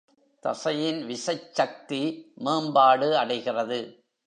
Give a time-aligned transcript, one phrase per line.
[0.43, 2.31] தசையின் விசைச் சக்தி
[2.35, 4.03] மேம்பாடு அடைகிறது.